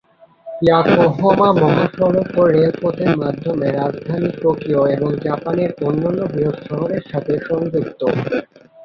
Yokohama 0.47 1.49
মহাসড়ক 1.61 1.97
ও 2.35 2.53
রেলপথের 2.53 3.11
মাধ্যমে 3.17 3.67
রাজধানী 3.73 4.29
টোকিও 4.41 4.81
এবং 4.95 5.09
জাপানের 5.25 5.71
অন্যান্য 5.87 6.21
বৃহৎ 6.33 6.57
শহরের 6.67 7.03
সাথে 7.11 7.33
সংযুক্ত। 7.47 8.01